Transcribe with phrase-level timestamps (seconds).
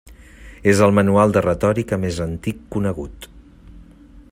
[0.71, 3.29] És el manual de retòrica més antic conegut.